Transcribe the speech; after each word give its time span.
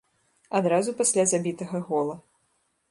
Адразу 0.59 0.95
пасля 1.03 1.27
забітага 1.33 1.85
гола. 1.91 2.15